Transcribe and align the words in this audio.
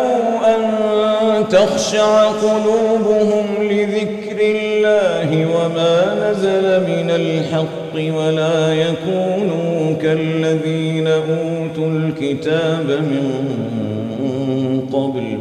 تخشع 1.53 2.27
قلوبهم 2.29 3.45
لذكر 3.71 4.41
الله 4.41 5.47
وما 5.47 6.31
نزل 6.31 6.81
من 6.81 7.11
الحق 7.11 8.19
ولا 8.19 8.75
يكونوا 8.75 9.95
كالذين 10.03 11.07
أوتوا 11.09 11.87
الكتاب 11.87 12.91
من 12.91 13.41
قبل 14.93 15.39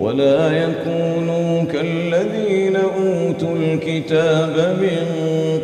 ولا 0.00 0.52
يكونوا 0.62 1.62
كالذين 1.72 2.76
أوتوا 2.76 3.56
الكتاب 3.64 4.76
من 4.80 5.06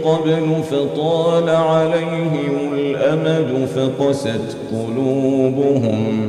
قبل 0.05 0.47
فطال 0.71 1.49
عليهم 1.49 2.75
الأمد 2.75 3.67
فقست 3.75 4.57
قلوبهم 4.73 6.29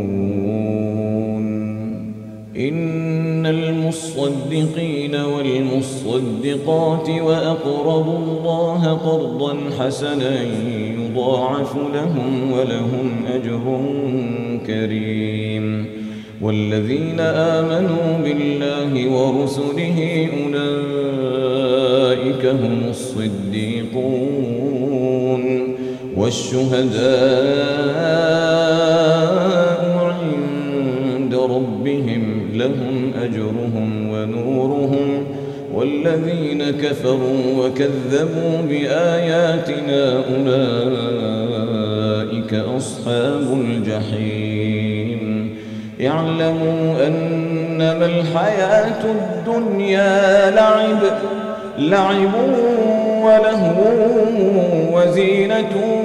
إن 2.57 3.45
المصدقين 3.45 5.15
والمصدقات 5.15 7.09
وأقرضوا 7.09 8.17
الله 8.17 8.93
قرضا 8.93 9.57
حسنا 9.79 10.37
يضاعف 10.77 11.75
لهم 11.93 12.51
ولهم 12.51 13.11
أجر 13.33 13.79
كريم 14.67 15.85
والذين 16.41 17.19
آمنوا 17.19 18.17
بالله 18.23 19.09
ورسله 19.11 20.27
أولئك 20.43 22.45
هم 22.45 22.81
الصديقون 22.89 25.75
والشهداء 26.17 28.40
لهم 32.61 33.11
أجرهم 33.23 34.09
ونورهم 34.11 35.23
والذين 35.73 36.63
كفروا 36.83 37.39
وكذبوا 37.65 38.61
بآياتنا 38.69 40.13
أولئك 41.65 42.53
أصحاب 42.77 43.57
الجحيم 43.65 45.49
اعلموا 46.07 47.07
أنما 47.07 48.05
الحياة 48.05 49.03
الدنيا 49.11 50.51
لعب 50.51 50.99
لعب 51.79 52.33
ولهو 53.23 53.93
وزينة 54.93 56.01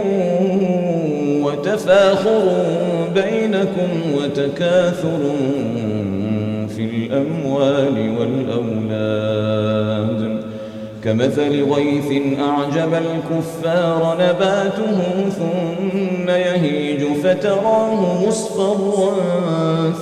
وتفاخر 1.45 2.43
بينكم 3.15 3.89
وتكاثر 4.19 5.19
في 6.77 6.85
الأموال 6.85 7.97
والأولاد 8.19 10.41
كمثل 11.05 11.65
غيث 11.73 12.23
أعجب 12.41 12.95
الكفار 12.95 14.17
نباته 14.21 15.29
ثم 15.31 16.29
يهيج 16.29 17.01
فتراه 17.25 18.27
مصفرا 18.29 19.15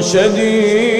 شديد 0.00 0.99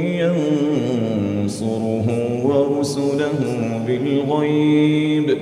ورسله 2.55 3.39
بالغيب 3.87 5.37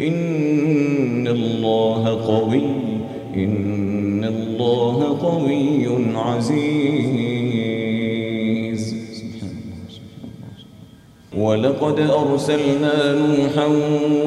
إن 0.00 1.26
الله 1.26 2.08
قوي 2.26 2.62
إن 3.36 4.24
الله 4.24 5.18
قوي 5.22 5.88
عزيز 6.14 7.24
ولقد 11.38 12.00
أرسلنا 12.00 13.14
نوحا 13.18 13.66